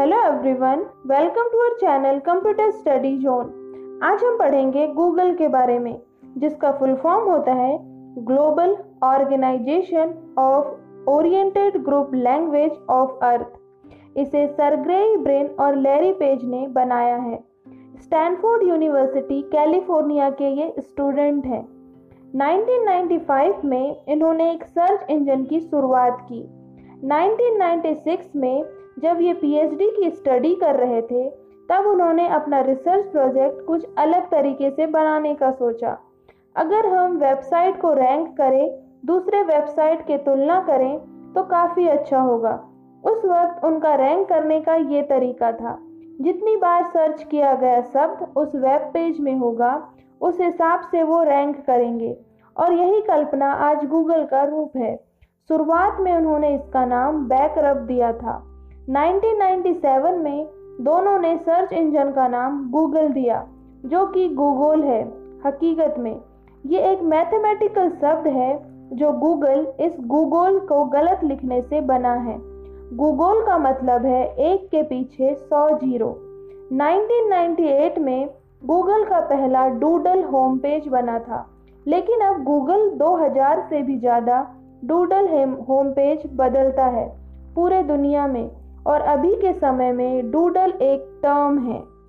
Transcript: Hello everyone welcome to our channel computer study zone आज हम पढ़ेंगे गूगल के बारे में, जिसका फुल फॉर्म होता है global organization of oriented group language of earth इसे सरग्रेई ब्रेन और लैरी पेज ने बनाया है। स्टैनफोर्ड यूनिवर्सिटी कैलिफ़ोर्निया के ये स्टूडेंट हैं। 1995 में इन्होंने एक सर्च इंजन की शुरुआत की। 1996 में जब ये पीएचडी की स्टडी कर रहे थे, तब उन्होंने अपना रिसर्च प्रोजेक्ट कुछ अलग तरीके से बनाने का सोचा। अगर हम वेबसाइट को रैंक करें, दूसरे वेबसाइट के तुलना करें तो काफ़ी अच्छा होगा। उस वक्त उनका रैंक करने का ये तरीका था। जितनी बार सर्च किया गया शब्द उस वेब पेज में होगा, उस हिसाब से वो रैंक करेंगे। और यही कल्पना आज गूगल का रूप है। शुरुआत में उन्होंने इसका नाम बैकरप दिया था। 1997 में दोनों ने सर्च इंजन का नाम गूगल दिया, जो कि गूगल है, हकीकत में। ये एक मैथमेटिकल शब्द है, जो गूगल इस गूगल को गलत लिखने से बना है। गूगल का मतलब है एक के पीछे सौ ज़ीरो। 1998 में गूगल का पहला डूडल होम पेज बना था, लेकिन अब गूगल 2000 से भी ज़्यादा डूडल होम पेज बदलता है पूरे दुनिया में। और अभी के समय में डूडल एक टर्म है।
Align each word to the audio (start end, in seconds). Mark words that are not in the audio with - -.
Hello 0.00 0.16
everyone 0.26 0.84
welcome 1.06 1.48
to 1.52 1.58
our 1.58 1.74
channel 1.76 2.18
computer 2.18 2.70
study 2.70 3.16
zone 3.18 4.00
आज 4.02 4.22
हम 4.24 4.38
पढ़ेंगे 4.38 4.86
गूगल 4.86 5.34
के 5.34 5.48
बारे 5.48 5.78
में, 5.78 6.00
जिसका 6.38 6.70
फुल 6.72 6.94
फॉर्म 6.94 7.28
होता 7.30 7.52
है 7.52 7.78
global 8.24 8.76
organization 9.02 10.14
of 10.38 11.10
oriented 11.10 11.76
group 11.84 12.14
language 12.14 12.78
of 12.90 13.10
earth 13.24 14.18
इसे 14.18 14.46
सरग्रेई 14.46 15.16
ब्रेन 15.16 15.46
और 15.60 15.76
लैरी 15.76 16.12
पेज 16.12 16.44
ने 16.44 16.66
बनाया 16.68 17.16
है। 17.16 17.44
स्टैनफोर्ड 18.02 18.68
यूनिवर्सिटी 18.68 19.42
कैलिफ़ोर्निया 19.42 20.30
के 20.30 20.54
ये 20.62 20.74
स्टूडेंट 20.78 21.46
हैं। 21.46 21.62
1995 22.38 23.64
में 23.64 23.96
इन्होंने 24.08 24.50
एक 24.52 24.64
सर्च 24.64 25.10
इंजन 25.10 25.44
की 25.44 25.60
शुरुआत 25.60 26.26
की। 26.32 26.42
1996 27.06 28.36
में 28.36 28.79
जब 28.98 29.20
ये 29.20 29.32
पीएचडी 29.32 29.90
की 29.90 30.10
स्टडी 30.10 30.54
कर 30.54 30.76
रहे 30.76 31.02
थे, 31.02 31.30
तब 31.70 31.86
उन्होंने 31.86 32.28
अपना 32.28 32.60
रिसर्च 32.60 33.04
प्रोजेक्ट 33.04 33.66
कुछ 33.66 33.86
अलग 33.98 34.30
तरीके 34.30 34.70
से 34.70 34.86
बनाने 34.86 35.34
का 35.34 35.50
सोचा। 35.50 35.98
अगर 36.56 36.86
हम 36.86 37.16
वेबसाइट 37.16 37.80
को 37.80 37.92
रैंक 37.92 38.36
करें, 38.36 38.78
दूसरे 39.04 39.42
वेबसाइट 39.42 40.06
के 40.06 40.18
तुलना 40.18 40.60
करें 40.60 40.98
तो 41.32 41.42
काफ़ी 41.42 41.88
अच्छा 41.88 42.20
होगा। 42.20 42.64
उस 43.04 43.24
वक्त 43.24 43.64
उनका 43.64 43.94
रैंक 43.94 44.28
करने 44.28 44.60
का 44.60 44.74
ये 44.74 45.02
तरीका 45.02 45.52
था। 45.52 45.78
जितनी 46.20 46.56
बार 46.56 46.84
सर्च 46.84 47.22
किया 47.22 47.54
गया 47.54 47.80
शब्द 47.80 48.38
उस 48.38 48.54
वेब 48.54 48.80
पेज 48.80 49.20
में 49.20 49.36
होगा, 49.36 49.88
उस 50.20 50.40
हिसाब 50.40 50.80
से 50.80 51.02
वो 51.02 51.22
रैंक 51.22 51.66
करेंगे। 51.66 52.16
और 52.56 52.72
यही 52.72 53.00
कल्पना 53.00 53.52
आज 53.52 53.86
गूगल 53.86 54.24
का 54.24 54.42
रूप 54.42 54.72
है। 54.76 55.04
शुरुआत 55.48 55.96
में 56.00 56.16
उन्होंने 56.16 56.54
इसका 56.54 56.84
नाम 56.84 57.28
बैकरप 57.28 57.76
दिया 57.76 58.12
था। 58.12 58.49
1997 58.90 60.16
में 60.18 60.46
दोनों 60.80 61.18
ने 61.18 61.36
सर्च 61.36 61.72
इंजन 61.72 62.10
का 62.12 62.26
नाम 62.28 62.70
गूगल 62.70 63.08
दिया, 63.08 63.44
जो 63.84 64.06
कि 64.06 64.28
गूगल 64.28 64.82
है, 64.82 65.02
हकीकत 65.46 65.94
में। 65.98 66.20
ये 66.64 66.80
एक 66.82 67.02
मैथमेटिकल 67.02 67.90
शब्द 67.90 68.26
है, 68.28 68.50
जो 68.92 69.12
गूगल 69.12 69.66
इस 69.80 69.92
गूगल 70.06 70.58
को 70.68 70.84
गलत 70.84 71.20
लिखने 71.24 71.60
से 71.62 71.80
बना 71.80 72.14
है। 72.14 72.36
गूगल 72.96 73.44
का 73.46 73.58
मतलब 73.58 74.06
है 74.06 74.24
एक 74.46 74.66
के 74.68 74.82
पीछे 74.82 75.34
सौ 75.34 75.68
ज़ीरो। 75.78 76.08
1998 76.72 77.98
में 77.98 78.28
गूगल 78.64 79.04
का 79.04 79.20
पहला 79.20 79.66
डूडल 79.80 80.22
होम 80.24 80.58
पेज 80.58 80.88
बना 80.88 81.18
था, 81.18 81.46
लेकिन 81.86 82.20
अब 82.20 82.42
गूगल 82.44 82.88
2000 82.98 83.66
से 83.70 83.82
भी 83.82 83.98
ज़्यादा 83.98 84.46
डूडल 84.84 85.28
होम 85.68 85.90
पेज 85.92 86.30
बदलता 86.34 86.86
है 86.88 87.08
पूरे 87.54 87.82
दुनिया 87.82 88.26
में। 88.26 88.59
और 88.86 89.00
अभी 89.00 89.34
के 89.34 89.52
समय 89.52 89.92
में 89.92 90.30
डूडल 90.30 90.70
एक 90.82 91.20
टर्म 91.22 91.58
है। 91.58 91.99